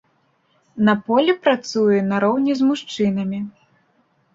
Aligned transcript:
На 0.87 0.95
полі 1.11 1.37
працуе 1.45 2.03
нароўні 2.11 2.59
з 2.59 2.75
мужчынамі. 2.75 3.49